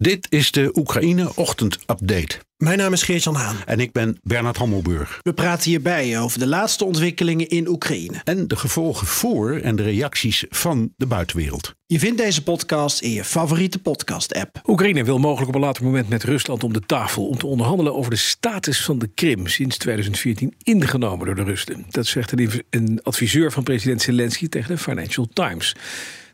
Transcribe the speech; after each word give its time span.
Dit 0.00 0.26
is 0.30 0.52
de 0.52 0.70
Oekraïne 0.74 1.32
Ochtend 1.34 1.78
Update. 1.86 2.38
Mijn 2.56 2.78
naam 2.78 2.92
is 2.92 3.02
Geert-Jan 3.02 3.34
Haan. 3.34 3.56
En 3.66 3.80
ik 3.80 3.92
ben 3.92 4.18
Bernard 4.22 4.56
Hammelburg. 4.56 5.18
We 5.22 5.32
praten 5.32 5.70
hierbij 5.70 6.20
over 6.20 6.38
de 6.38 6.46
laatste 6.46 6.84
ontwikkelingen 6.84 7.48
in 7.48 7.68
Oekraïne. 7.68 8.20
En 8.24 8.48
de 8.48 8.56
gevolgen 8.56 9.06
voor 9.06 9.56
en 9.56 9.76
de 9.76 9.82
reacties 9.82 10.44
van 10.48 10.92
de 10.96 11.06
buitenwereld. 11.06 11.74
Je 11.86 11.98
vindt 11.98 12.18
deze 12.18 12.42
podcast 12.42 13.00
in 13.00 13.10
je 13.10 13.24
favoriete 13.24 13.78
podcast-app. 13.78 14.60
Oekraïne 14.66 15.04
wil 15.04 15.18
mogelijk 15.18 15.48
op 15.48 15.54
een 15.54 15.60
later 15.60 15.84
moment 15.84 16.08
met 16.08 16.24
Rusland 16.24 16.64
om 16.64 16.72
de 16.72 16.86
tafel 16.86 17.26
om 17.26 17.38
te 17.38 17.46
onderhandelen 17.46 17.94
over 17.94 18.10
de 18.10 18.16
status 18.16 18.84
van 18.84 18.98
de 18.98 19.08
Krim, 19.14 19.46
sinds 19.46 19.76
2014 19.76 20.54
ingenomen 20.62 21.26
door 21.26 21.34
de 21.34 21.44
Russen. 21.44 21.86
Dat 21.88 22.06
zegt 22.06 22.32
een 22.70 23.00
adviseur 23.02 23.52
van 23.52 23.62
president 23.62 24.02
Zelensky 24.02 24.48
tegen 24.48 24.74
de 24.74 24.78
Financial 24.78 25.28
Times. 25.32 25.76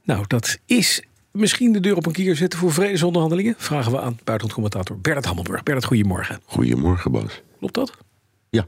Nou, 0.05 0.25
dat 0.27 0.59
is 0.67 1.03
misschien 1.37 1.73
de 1.73 1.81
deur 1.81 1.97
op 1.97 2.07
een 2.07 2.13
kier 2.13 2.37
zetten 2.37 2.59
voor 2.59 2.73
vredesonderhandelingen? 2.73 3.55
Vragen 3.59 3.93
we 3.93 4.01
aan 4.01 4.19
buitenlandcommentator 4.25 4.99
Bernard 4.99 5.27
Hammelburg. 5.27 5.62
Bernard, 5.62 5.87
goedemorgen. 5.87 6.41
Goedemorgen, 6.45 7.11
Bas. 7.11 7.43
Klopt 7.59 7.75
dat? 7.75 7.93
Ja, 8.51 8.67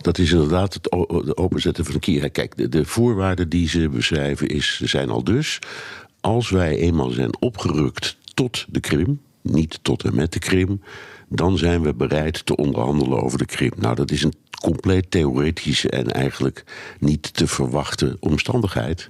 dat 0.00 0.18
is 0.18 0.32
inderdaad 0.32 0.74
het 0.74 0.92
openzetten 1.36 1.84
van 1.84 1.94
een 1.94 2.00
kier. 2.00 2.30
Kijk, 2.30 2.56
de, 2.56 2.68
de 2.68 2.84
voorwaarden 2.84 3.48
die 3.48 3.68
ze 3.68 3.88
beschrijven 3.88 4.48
is, 4.48 4.80
zijn 4.80 5.10
al 5.10 5.24
dus... 5.24 5.58
als 6.20 6.50
wij 6.50 6.76
eenmaal 6.76 7.10
zijn 7.10 7.40
opgerukt 7.40 8.16
tot 8.34 8.66
de 8.68 8.80
Krim, 8.80 9.20
niet 9.42 9.78
tot 9.82 10.04
en 10.04 10.14
met 10.14 10.32
de 10.32 10.38
Krim... 10.38 10.82
dan 11.28 11.58
zijn 11.58 11.82
we 11.82 11.94
bereid 11.94 12.46
te 12.46 12.56
onderhandelen 12.56 13.22
over 13.22 13.38
de 13.38 13.46
Krim. 13.46 13.72
Nou, 13.76 13.94
dat 13.94 14.10
is 14.10 14.22
een 14.22 14.34
compleet 14.60 15.10
theoretische 15.10 15.90
en 15.90 16.10
eigenlijk 16.10 16.64
niet 17.00 17.34
te 17.34 17.46
verwachten 17.46 18.16
omstandigheid... 18.20 19.08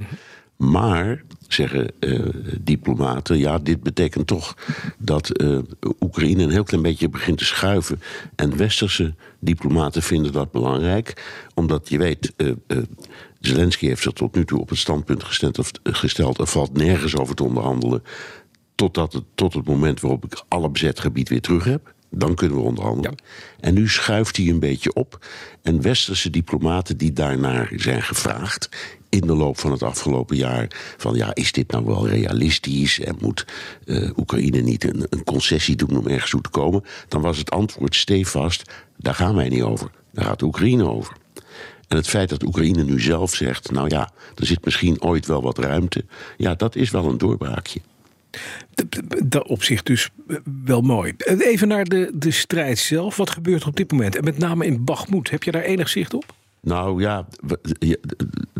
Maar, 0.56 1.22
zeggen 1.48 1.90
uh, 2.00 2.28
diplomaten, 2.60 3.38
ja, 3.38 3.58
dit 3.58 3.82
betekent 3.82 4.26
toch 4.26 4.56
dat 4.98 5.40
uh, 5.42 5.58
Oekraïne 6.00 6.42
een 6.42 6.50
heel 6.50 6.64
klein 6.64 6.82
beetje 6.82 7.08
begint 7.08 7.38
te 7.38 7.44
schuiven. 7.44 8.00
En 8.34 8.56
westerse 8.56 9.14
diplomaten 9.38 10.02
vinden 10.02 10.32
dat 10.32 10.50
belangrijk, 10.50 11.24
omdat 11.54 11.88
je 11.88 11.98
weet. 11.98 12.32
Zelensky 13.40 13.86
heeft 13.86 14.02
zich 14.02 14.12
tot 14.12 14.34
nu 14.34 14.44
toe 14.44 14.60
op 14.60 14.68
het 14.68 14.78
standpunt 14.78 15.24
gesteld, 15.24 15.80
gesteld 15.82 16.38
er 16.38 16.46
valt 16.46 16.72
nergens 16.72 17.16
over 17.16 17.34
te 17.34 17.44
onderhandelen. 17.44 18.02
Totdat 18.74 19.12
het, 19.12 19.24
tot 19.34 19.54
het 19.54 19.66
moment 19.66 20.00
waarop 20.00 20.24
ik 20.24 20.42
alle 20.48 20.70
bezet 20.70 21.00
gebied 21.00 21.28
weer 21.28 21.40
terug 21.40 21.64
heb. 21.64 21.94
Dan 22.10 22.34
kunnen 22.34 22.56
we 22.56 22.62
onderhandelen. 22.62 23.16
En 23.60 23.74
nu 23.74 23.88
schuift 23.88 24.36
hij 24.36 24.48
een 24.48 24.60
beetje 24.60 24.92
op. 24.92 25.26
En 25.62 25.82
westerse 25.82 26.30
diplomaten 26.30 26.96
die 26.96 27.12
daarnaar 27.12 27.72
zijn 27.76 28.02
gevraagd 28.02 28.68
in 29.08 29.20
de 29.20 29.34
loop 29.34 29.58
van 29.58 29.70
het 29.70 29.82
afgelopen 29.82 30.36
jaar: 30.36 30.94
van 30.96 31.14
ja, 31.14 31.34
is 31.34 31.52
dit 31.52 31.70
nou 31.70 31.84
wel 31.84 32.08
realistisch 32.08 33.00
en 33.00 33.16
moet 33.20 33.44
uh, 33.84 34.10
Oekraïne 34.16 34.60
niet 34.60 34.84
een, 34.84 35.24
concessie 35.24 35.76
doen 35.76 35.98
om 35.98 36.06
ergens 36.06 36.30
toe 36.30 36.40
te 36.40 36.48
komen? 36.48 36.84
Dan 37.08 37.20
was 37.20 37.38
het 37.38 37.50
antwoord 37.50 37.94
stevast: 37.94 38.70
daar 38.96 39.14
gaan 39.14 39.34
wij 39.34 39.48
niet 39.48 39.62
over. 39.62 39.90
Daar 40.12 40.24
gaat 40.24 40.42
Oekraïne 40.42 40.88
over. 40.88 41.16
En 41.88 41.96
het 41.96 42.08
feit 42.08 42.28
dat 42.28 42.42
Oekraïne 42.42 42.84
nu 42.84 43.00
zelf 43.00 43.34
zegt: 43.34 43.70
nou 43.70 43.88
ja, 43.88 44.10
er 44.34 44.46
zit 44.46 44.64
misschien 44.64 45.02
ooit 45.02 45.26
wel 45.26 45.42
wat 45.42 45.58
ruimte, 45.58 46.04
ja, 46.36 46.54
dat 46.54 46.76
is 46.76 46.90
wel 46.90 47.04
een 47.04 47.18
doorbraakje. 47.18 47.80
Dat 49.24 49.46
op 49.46 49.62
zich 49.62 49.82
dus 49.82 50.10
eh, 50.28 50.36
wel 50.64 50.80
mooi. 50.80 51.14
Even 51.38 51.68
naar 51.68 51.84
de, 51.84 52.10
de 52.14 52.30
strijd 52.30 52.78
zelf. 52.78 53.16
Wat 53.16 53.30
gebeurt 53.30 53.62
er 53.62 53.68
op 53.68 53.76
dit 53.76 53.92
moment? 53.92 54.16
En 54.16 54.24
met 54.24 54.38
name 54.38 54.66
in 54.66 54.84
Bagmoed. 54.84 55.30
Heb 55.30 55.42
je 55.42 55.50
daar 55.50 55.62
enig 55.62 55.88
zicht 55.88 56.14
op? 56.14 56.34
Nou 56.66 57.00
ja, 57.00 57.26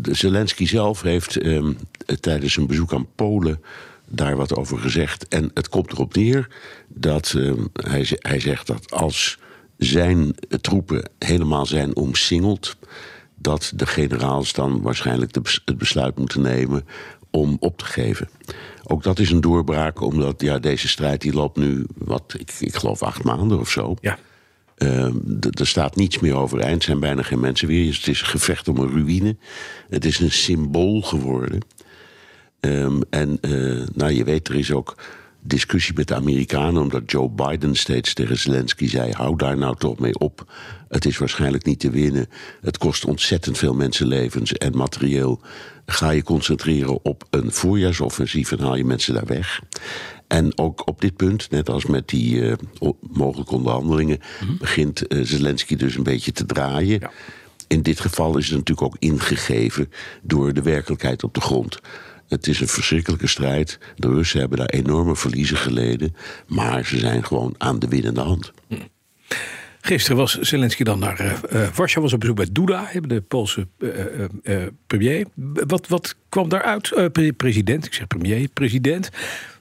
Zelensky 0.01 0.65
zelf 0.65 1.01
heeft 1.01 1.37
ehm, 1.37 1.73
tijdens 2.19 2.57
een 2.57 2.67
bezoek 2.67 2.93
aan 2.93 3.07
Polen 3.15 3.61
daar 4.05 4.35
wat 4.35 4.55
over 4.55 4.77
gezegd. 4.77 5.27
En 5.27 5.51
het 5.53 5.69
komt 5.69 5.91
erop 5.91 6.15
neer 6.15 6.47
dat 6.87 7.33
ehm, 7.37 7.65
hij, 7.73 8.07
hij 8.19 8.39
zegt 8.39 8.67
dat 8.67 8.91
als 8.91 9.39
zijn 9.77 10.35
troepen 10.61 11.09
helemaal 11.19 11.65
zijn 11.65 11.95
omsingeld, 11.95 12.77
dat 13.35 13.71
de 13.75 13.85
generaals 13.85 14.53
dan 14.53 14.81
waarschijnlijk 14.81 15.33
de, 15.33 15.41
het 15.65 15.77
besluit 15.77 16.17
moeten 16.17 16.41
nemen 16.41 16.85
om 17.31 17.57
op 17.59 17.77
te 17.77 17.85
geven. 17.85 18.29
Ook 18.83 19.03
dat 19.03 19.19
is 19.19 19.31
een 19.31 19.41
doorbraak, 19.41 20.01
omdat 20.01 20.41
ja, 20.41 20.59
deze 20.59 20.87
strijd 20.87 21.21
die 21.21 21.33
loopt 21.33 21.57
nu, 21.57 21.85
wat 21.97 22.35
ik, 22.37 22.51
ik 22.59 22.75
geloof, 22.75 23.03
acht 23.03 23.23
maanden 23.23 23.59
of 23.59 23.69
zo. 23.69 23.95
Ja. 24.01 24.17
Uh, 24.77 25.03
er 25.59 25.67
staat 25.67 25.95
niets 25.95 26.19
meer 26.19 26.35
overeind, 26.35 26.77
er 26.77 26.83
zijn 26.83 26.99
bijna 26.99 27.21
geen 27.21 27.39
mensen 27.39 27.67
weer. 27.67 27.93
Het 27.93 28.07
is 28.07 28.21
een 28.21 28.27
gevecht 28.27 28.67
om 28.67 28.77
een 28.77 28.89
ruïne. 28.89 29.35
Het 29.89 30.05
is 30.05 30.19
een 30.19 30.31
symbool 30.31 31.01
geworden. 31.01 31.59
Um, 32.59 33.01
en 33.09 33.37
uh, 33.41 33.85
nou, 33.93 34.11
je 34.11 34.23
weet, 34.23 34.47
er 34.47 34.55
is 34.55 34.71
ook 34.71 34.95
discussie 35.41 35.93
met 35.95 36.07
de 36.07 36.15
Amerikanen, 36.15 36.81
omdat 36.81 37.11
Joe 37.11 37.29
Biden 37.29 37.75
steeds 37.75 38.13
tegen 38.13 38.37
Zelensky 38.37 38.87
zei: 38.87 39.11
hou 39.11 39.35
daar 39.35 39.57
nou 39.57 39.77
toch 39.77 39.99
mee 39.99 40.19
op. 40.19 40.53
Het 40.87 41.05
is 41.05 41.17
waarschijnlijk 41.17 41.65
niet 41.65 41.79
te 41.79 41.89
winnen. 41.89 42.29
Het 42.61 42.77
kost 42.77 43.05
ontzettend 43.05 43.57
veel 43.57 43.73
mensenlevens 43.73 44.53
en 44.53 44.77
materieel. 44.77 45.41
Ga 45.85 46.09
je 46.09 46.23
concentreren 46.23 47.05
op 47.05 47.23
een 47.29 47.51
voorjaarsoffensief 47.51 48.51
en 48.51 48.59
haal 48.59 48.75
je 48.75 48.85
mensen 48.85 49.13
daar 49.13 49.25
weg. 49.25 49.61
En 50.27 50.57
ook 50.57 50.87
op 50.87 51.01
dit 51.01 51.15
punt, 51.15 51.49
net 51.49 51.69
als 51.69 51.85
met 51.85 52.07
die 52.07 52.35
uh, 52.35 52.53
mogelijke 53.11 53.55
onderhandelingen, 53.55 54.19
mhm. 54.41 54.57
begint 54.57 55.13
uh, 55.13 55.23
Zelensky 55.23 55.75
dus 55.75 55.95
een 55.95 56.03
beetje 56.03 56.31
te 56.31 56.45
draaien. 56.45 56.99
Ja. 56.99 57.11
In 57.67 57.81
dit 57.81 57.99
geval 57.99 58.37
is 58.37 58.47
het 58.47 58.57
natuurlijk 58.57 58.87
ook 58.87 58.95
ingegeven 58.99 59.91
door 60.21 60.53
de 60.53 60.61
werkelijkheid 60.61 61.23
op 61.23 61.33
de 61.33 61.41
grond. 61.41 61.79
Het 62.27 62.47
is 62.47 62.59
een 62.59 62.67
verschrikkelijke 62.67 63.27
strijd. 63.27 63.79
De 63.95 64.07
Russen 64.07 64.39
hebben 64.39 64.57
daar 64.57 64.67
enorme 64.67 65.15
verliezen 65.15 65.57
geleden. 65.57 66.15
Maar 66.47 66.85
ze 66.85 66.97
zijn 66.97 67.25
gewoon 67.25 67.55
aan 67.57 67.79
de 67.79 67.87
winnende 67.87 68.21
hand. 68.21 68.51
Mhm. 68.67 68.81
Gisteren 69.81 70.17
was 70.17 70.39
Zelensky 70.39 70.83
dan 70.83 70.99
naar 70.99 71.21
uh, 71.21 71.67
Warschau, 71.75 72.03
was 72.03 72.13
op 72.13 72.19
bezoek 72.19 72.35
bij 72.35 72.47
Duda, 72.51 72.89
de 73.01 73.21
Poolse 73.21 73.67
uh, 73.77 74.63
premier. 74.87 75.25
Wat, 75.67 75.87
wat 75.87 76.15
kwam 76.29 76.49
daaruit? 76.49 77.11
president, 77.37 77.85
ik 77.85 77.93
zeg 77.93 78.07
premier, 78.07 78.47
president. 78.53 79.09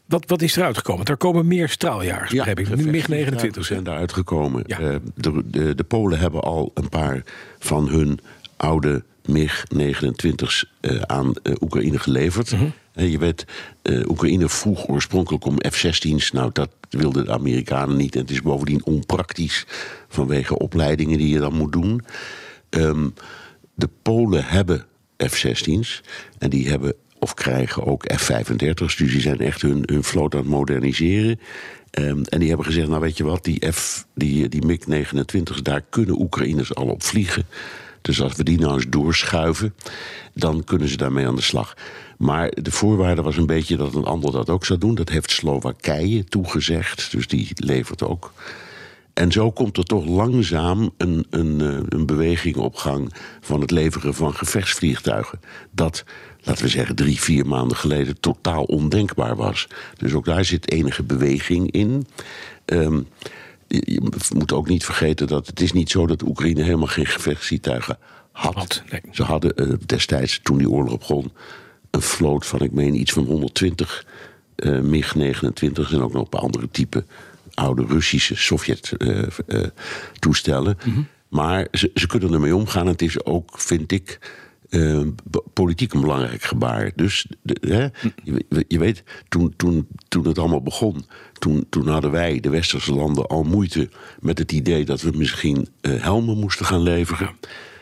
Wat, 0.07 0.25
wat 0.27 0.43
is 0.43 0.57
eruit 0.57 0.77
gekomen? 0.77 1.07
Er 1.07 1.17
komen 1.17 1.47
meer 1.47 1.69
straaljagers, 1.69 2.31
ja, 2.31 2.45
heb 2.45 2.59
ik. 2.59 2.77
Nu 2.77 2.91
MiG-29 2.91 3.61
zijn 3.61 3.85
daaruit 3.85 4.13
gekomen. 4.13 4.63
Ja. 4.67 4.81
Uh, 4.81 4.97
de, 5.15 5.43
de, 5.45 5.75
de, 5.75 5.85
Polen 5.85 6.19
hebben 6.19 6.41
al 6.41 6.71
een 6.75 6.89
paar 6.89 7.23
van 7.59 7.89
hun 7.89 8.21
oude 8.57 9.05
MiG-29's 9.25 10.73
uh, 10.81 11.01
aan 11.01 11.33
uh, 11.43 11.55
Oekraïne 11.61 11.99
geleverd. 11.99 12.51
-hmm. 12.51 12.73
je 12.93 13.19
weet, 13.19 13.45
Oekraïne 14.09 14.49
vroeg 14.49 14.89
oorspronkelijk 14.89 15.45
om 15.45 15.57
F-16's. 15.71 16.33
Nou, 16.33 16.51
dat 16.53 16.71
wilden 16.91 17.25
de 17.25 17.33
Amerikanen 17.33 17.97
niet. 17.97 18.15
En 18.15 18.21
het 18.21 18.31
is 18.31 18.43
bovendien 18.43 18.85
onpraktisch 18.85 19.67
vanwege 20.09 20.59
opleidingen 20.59 21.19
die 21.19 21.29
je 21.29 21.39
dan 21.39 21.55
moet 21.55 21.73
doen. 21.73 22.05
Um, 22.71 23.15
de 23.75 23.89
Polen 24.03 24.45
hebben 24.45 24.87
F-16's. 25.17 26.03
En 26.39 26.51
die 26.51 26.69
hebben 26.69 26.95
of 27.19 27.35
krijgen 27.35 27.87
ook 27.87 28.13
F-35's. 28.13 28.97
Dus 28.97 28.97
die 28.97 29.21
zijn 29.21 29.41
echt 29.41 29.63
hun, 29.63 29.83
hun 29.87 30.05
vloot 30.05 30.35
aan 30.35 30.41
het 30.41 30.49
moderniseren. 30.49 31.41
Um, 31.99 32.25
en 32.25 32.39
die 32.39 32.49
hebben 32.49 32.67
gezegd, 32.67 32.89
nou 32.89 33.01
weet 33.01 33.17
je 33.17 33.25
wat, 33.25 33.45
die, 33.45 33.73
F, 33.73 34.07
die, 34.15 34.49
die 34.49 34.65
MiG-29, 34.67 35.63
daar 35.63 35.83
kunnen 35.91 36.21
Oekraïners 36.21 36.75
al 36.75 36.87
op 36.87 37.03
vliegen. 37.03 37.45
Dus 38.01 38.23
als 38.23 38.37
we 38.37 38.45
die 38.45 38.59
nou 38.59 38.75
eens 38.75 38.89
doorschuiven, 38.89 39.75
dan 40.35 40.65
kunnen 40.65 40.89
ze 40.89 40.97
daarmee 40.97 41.27
aan 41.27 41.37
de 41.37 41.43
slag. 41.43 41.77
Maar 42.19 42.51
de 42.63 42.71
voorwaarde 42.71 43.23
was 43.23 43.37
een 43.37 43.47
beetje 43.47 43.77
dat 43.77 43.95
een 43.95 44.05
ander 44.05 44.33
dat 44.33 44.51
ook 44.51 44.65
zou 44.65 44.79
doen. 44.79 44.95
Dat 44.95 45.09
heeft 45.09 45.31
Slowakije 45.31 46.25
toegezegd, 46.25 47.11
dus 47.11 47.27
die 47.27 47.49
levert 47.55 48.03
ook. 48.03 48.33
En 49.17 49.33
zo 49.33 49.51
komt 49.51 49.77
er 49.77 49.85
toch 49.85 50.07
langzaam 50.07 50.91
een, 50.97 51.27
een, 51.31 51.61
eh, 51.61 51.79
een 51.89 52.07
beweging 52.07 52.57
op 52.57 52.75
gang 52.75 53.13
van 53.41 53.61
het 53.61 53.71
leveren 53.71 54.15
van 54.15 54.35
gevechtsvliegtuigen. 54.35 55.41
Dat 55.71 56.05
laten 56.43 56.65
we 56.65 56.71
zeggen, 56.71 56.95
drie, 56.95 57.21
vier 57.21 57.47
maanden 57.47 57.77
geleden 57.77 58.21
totaal 58.21 58.65
ondenkbaar 58.65 59.37
was. 59.37 59.67
Dus 59.97 60.13
ook 60.13 60.25
daar 60.25 60.45
zit 60.45 60.71
enige 60.71 61.03
beweging 61.03 61.71
in. 61.71 62.07
Um, 62.65 63.07
je 63.67 64.03
moet 64.35 64.53
ook 64.53 64.69
niet 64.69 64.85
vergeten 64.85 65.27
dat 65.27 65.47
het 65.47 65.61
is 65.61 65.73
niet 65.73 65.91
zo 65.91 66.07
dat 66.07 66.23
Oekraïne 66.23 66.63
helemaal 66.63 66.87
geen 66.87 67.07
gevechtsvliegtuigen 67.07 67.99
had. 68.33 68.83
Ze 69.13 69.23
hadden 69.23 69.53
uh, 69.57 69.75
destijds, 69.87 70.41
toen 70.43 70.59
die 70.59 70.71
oorlog 70.71 70.99
begon, 70.99 71.33
een 71.91 72.03
vloot 72.03 72.47
van, 72.47 72.61
ik 72.61 72.73
meen, 72.73 73.01
iets 73.01 73.13
van 73.13 73.25
120 73.25 74.07
uh, 74.57 74.81
MiG-29 74.81 75.93
en 75.93 76.03
ook 76.03 76.13
nog 76.13 76.23
een 76.23 76.29
paar 76.29 76.41
andere 76.41 76.69
typen 76.71 77.07
oude 77.57 77.85
Russische 77.85 78.37
Sovjet-toestellen. 78.37 80.77
Uh, 80.79 80.85
mm 80.87 80.93
-hmm. 80.93 81.07
Maar 81.29 81.69
ze, 81.73 81.91
ze, 81.95 82.07
kunnen 82.07 82.33
ermee 82.33 82.57
omgaan. 82.57 82.87
Het 82.87 83.03
is 83.03 83.25
ook, 83.25 83.61
vind 83.61 83.93
ik, 83.93 84.19
eh, 84.69 85.01
politiek 85.53 85.93
een 85.93 86.01
belangrijk 86.01 86.43
gebaar. 86.43 86.93
Dus 86.95 87.27
de, 87.43 87.57
hè, 87.61 87.87
je, 88.25 88.65
je 88.69 88.79
weet, 88.79 89.03
toen, 89.29 89.55
toen, 89.57 89.87
toen 90.09 90.27
het 90.27 90.39
allemaal 90.39 90.63
begon, 90.63 91.07
toen, 91.39 91.67
toen 91.71 91.89
hadden 91.89 92.11
wij, 92.11 92.41
de 92.41 92.49
westerse 92.49 92.95
landen, 92.95 93.27
al 93.27 93.43
moeite 93.43 93.89
met 94.21 94.39
het 94.39 94.53
idee 94.53 94.85
dat 94.85 95.01
we 95.01 95.11
misschien 95.17 95.69
eh, 95.81 96.03
helmen 96.03 96.39
moesten 96.39 96.67
gaan 96.67 96.83
leveren. 96.83 97.31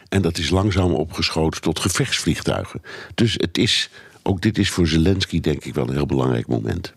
En 0.08 0.22
dat 0.22 0.38
is 0.38 0.50
langzaam 0.50 0.92
opgeschoten 0.92 1.60
tot 1.60 1.78
gevechtsvliegtuigen. 1.78 2.82
Dus 3.14 3.34
het 3.36 3.58
is, 3.58 3.90
ook 4.22 4.40
dit 4.40 4.58
is 4.58 4.70
voor 4.70 4.86
Zelensky 4.86 5.40
denk 5.40 5.64
ik 5.64 5.74
wel 5.74 5.88
een 5.88 5.94
heel 5.94 6.06
belangrijk 6.06 6.46
moment. 6.46 6.94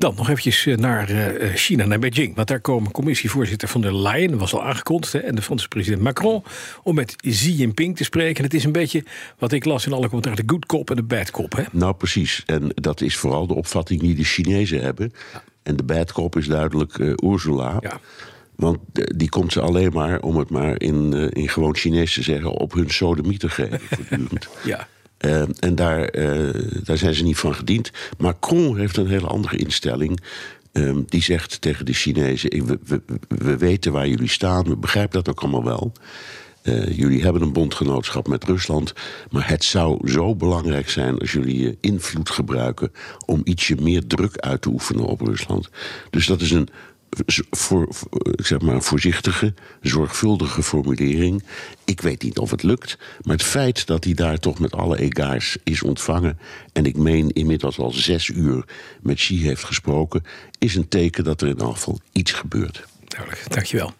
Dan 0.00 0.14
nog 0.16 0.28
eventjes 0.28 0.66
eh, 0.66 0.76
naar 0.76 1.08
eh, 1.08 1.54
China, 1.54 1.84
naar 1.84 1.98
Beijing. 1.98 2.34
Want 2.34 2.48
daar 2.48 2.60
komen 2.60 2.90
commissievoorzitter 2.90 3.68
van 3.68 3.80
der 3.80 3.96
Leyen, 3.96 4.30
dat 4.30 4.40
was 4.40 4.54
al 4.54 4.64
aangekondigd, 4.64 5.14
en 5.14 5.34
de 5.34 5.42
Franse 5.42 5.68
president 5.68 6.02
Macron, 6.02 6.42
om 6.82 6.94
met 6.94 7.16
Xi 7.16 7.52
Jinping 7.52 7.96
te 7.96 8.04
spreken. 8.04 8.44
Het 8.44 8.54
is 8.54 8.64
een 8.64 8.72
beetje 8.72 9.04
wat 9.38 9.52
ik 9.52 9.64
las 9.64 9.86
in 9.86 9.92
alle 9.92 10.06
commentaar, 10.06 10.36
de 10.36 10.42
good 10.46 10.66
cop 10.66 10.90
en 10.90 10.96
de 10.96 11.02
bad 11.02 11.30
cop. 11.30 11.56
Hè? 11.56 11.62
Nou, 11.72 11.94
precies. 11.94 12.42
En 12.46 12.70
dat 12.74 13.00
is 13.00 13.16
vooral 13.16 13.46
de 13.46 13.54
opvatting 13.54 14.00
die 14.00 14.14
de 14.14 14.24
Chinezen 14.24 14.80
hebben. 14.80 15.12
En 15.62 15.76
de 15.76 15.82
bad 15.82 16.12
cop 16.12 16.36
is 16.36 16.46
duidelijk 16.46 16.98
eh, 16.98 17.30
Ursula. 17.32 17.76
Ja. 17.80 18.00
Want 18.56 18.78
eh, 18.92 19.04
die 19.16 19.28
komt 19.28 19.52
ze 19.52 19.60
alleen 19.60 19.92
maar, 19.92 20.20
om 20.20 20.36
het 20.36 20.50
maar 20.50 20.80
in, 20.80 21.12
eh, 21.14 21.42
in 21.42 21.48
gewoon 21.48 21.76
Chinees 21.76 22.14
te 22.14 22.22
zeggen, 22.22 22.50
op 22.50 22.72
hun 22.72 22.90
sodemie 22.90 23.38
te 23.38 23.48
geven. 23.48 23.80
Ja. 24.64 24.88
Eh, 25.20 25.42
en 25.58 25.74
daar, 25.74 26.04
eh, 26.04 26.62
daar 26.84 26.98
zijn 26.98 27.14
ze 27.14 27.22
niet 27.22 27.38
van 27.38 27.54
gediend. 27.54 27.90
Macron 28.18 28.76
heeft 28.76 28.96
een 28.96 29.08
hele 29.08 29.26
andere 29.26 29.56
instelling. 29.56 30.20
Ehm, 30.72 31.02
die 31.06 31.22
zegt 31.22 31.60
tegen 31.60 31.86
de 31.86 31.92
Chinezen: 31.92 32.78
we, 32.84 33.02
we 33.28 33.56
weten 33.56 33.92
waar 33.92 34.08
jullie 34.08 34.28
staan, 34.28 34.64
we 34.64 34.76
begrijpen 34.76 35.22
dat 35.22 35.28
ook 35.28 35.40
allemaal 35.40 35.64
wel. 35.64 35.92
Eh, 36.62 36.96
jullie 36.98 37.22
hebben 37.22 37.42
een 37.42 37.52
bondgenootschap 37.52 38.28
met 38.28 38.44
Rusland. 38.44 38.92
Maar 39.30 39.48
het 39.48 39.64
zou 39.64 40.10
zo 40.10 40.36
belangrijk 40.36 40.90
zijn 40.90 41.18
als 41.18 41.32
jullie 41.32 41.60
je 41.60 41.76
invloed 41.80 42.30
gebruiken. 42.30 42.92
om 43.26 43.40
ietsje 43.44 43.74
meer 43.80 44.06
druk 44.06 44.36
uit 44.36 44.62
te 44.62 44.68
oefenen 44.68 45.04
op 45.04 45.20
Rusland. 45.20 45.68
Dus 46.10 46.26
dat 46.26 46.40
is 46.40 46.50
een 46.50 46.68
voor, 47.50 47.88
ik 48.22 48.46
zeg 48.46 48.60
maar, 48.60 48.82
voorzichtige, 48.82 49.54
zorgvuldige 49.80 50.62
formulering. 50.62 51.42
Ik 51.84 52.00
weet 52.00 52.22
niet 52.22 52.38
of 52.38 52.50
het 52.50 52.62
lukt, 52.62 52.98
maar 53.22 53.36
het 53.36 53.44
feit 53.44 53.86
dat 53.86 54.04
hij 54.04 54.14
daar 54.14 54.38
toch 54.38 54.58
met 54.58 54.72
alle 54.72 54.98
egaars 54.98 55.56
is 55.64 55.82
ontvangen. 55.82 56.38
en 56.72 56.86
ik 56.86 56.96
meen 56.96 57.30
inmiddels 57.30 57.78
al 57.78 57.90
zes 57.90 58.28
uur 58.28 58.64
met 59.02 59.16
Xi 59.16 59.42
heeft 59.42 59.64
gesproken. 59.64 60.24
is 60.58 60.74
een 60.74 60.88
teken 60.88 61.24
dat 61.24 61.40
er 61.40 61.48
in 61.48 61.60
geval 61.60 62.00
iets 62.12 62.32
gebeurt. 62.32 62.84
Duidelijk, 63.04 63.44
dankjewel. 63.52 63.92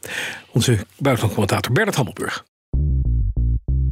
Onze 0.53 0.87
buitenlandcommentator 0.99 1.73
Bernard 1.73 1.97
Hammelburg. 1.97 2.45